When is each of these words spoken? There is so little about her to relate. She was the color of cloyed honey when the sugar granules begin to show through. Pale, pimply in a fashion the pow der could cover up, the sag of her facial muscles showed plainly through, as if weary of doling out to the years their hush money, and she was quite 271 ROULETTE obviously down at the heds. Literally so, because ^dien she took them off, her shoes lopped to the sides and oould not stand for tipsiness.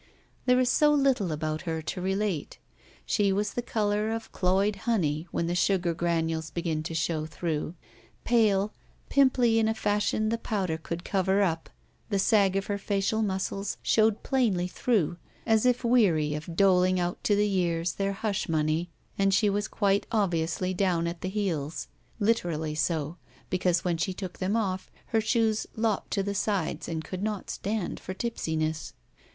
There 0.47 0.59
is 0.59 0.69
so 0.71 0.91
little 0.91 1.31
about 1.31 1.61
her 1.61 1.79
to 1.83 2.01
relate. 2.01 2.57
She 3.05 3.31
was 3.31 3.53
the 3.53 3.61
color 3.61 4.09
of 4.09 4.31
cloyed 4.31 4.77
honey 4.87 5.27
when 5.29 5.45
the 5.45 5.53
sugar 5.53 5.93
granules 5.93 6.49
begin 6.49 6.81
to 6.81 6.95
show 6.95 7.27
through. 7.27 7.75
Pale, 8.23 8.73
pimply 9.09 9.59
in 9.59 9.67
a 9.67 9.75
fashion 9.75 10.29
the 10.29 10.39
pow 10.39 10.65
der 10.65 10.77
could 10.77 11.03
cover 11.05 11.43
up, 11.43 11.69
the 12.09 12.17
sag 12.17 12.55
of 12.55 12.65
her 12.65 12.79
facial 12.79 13.21
muscles 13.21 13.77
showed 13.83 14.23
plainly 14.23 14.65
through, 14.67 15.17
as 15.45 15.67
if 15.67 15.83
weary 15.83 16.33
of 16.33 16.55
doling 16.55 16.99
out 16.99 17.23
to 17.25 17.35
the 17.35 17.47
years 17.47 17.93
their 17.93 18.13
hush 18.13 18.49
money, 18.49 18.89
and 19.19 19.35
she 19.35 19.51
was 19.51 19.67
quite 19.67 20.09
271 20.09 20.09
ROULETTE 20.09 20.25
obviously 20.25 20.73
down 20.73 21.05
at 21.05 21.21
the 21.21 21.29
heds. 21.29 21.89
Literally 22.19 22.73
so, 22.73 23.17
because 23.51 23.83
^dien 23.83 23.99
she 23.99 24.15
took 24.15 24.39
them 24.39 24.55
off, 24.55 24.89
her 25.09 25.21
shoes 25.21 25.67
lopped 25.75 26.09
to 26.09 26.23
the 26.23 26.33
sides 26.33 26.87
and 26.89 27.05
oould 27.05 27.21
not 27.21 27.51
stand 27.51 27.99
for 27.99 28.15
tipsiness. 28.15 28.93